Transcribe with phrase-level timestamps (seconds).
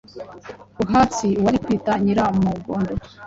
[0.77, 2.91] Buhatsi, Uwari kwitwa Nyiramugondo,